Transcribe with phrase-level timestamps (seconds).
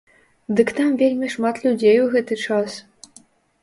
[0.59, 2.71] Дык там вельмі шмат людзей у гэты час.